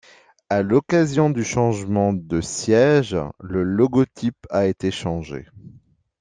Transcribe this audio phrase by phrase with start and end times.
[0.49, 5.45] À l'occasion du changement de siège, le logotype a été changé.